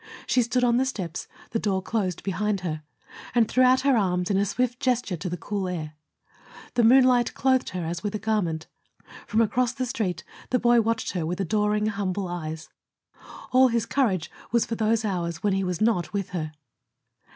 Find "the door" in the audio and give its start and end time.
1.51-1.79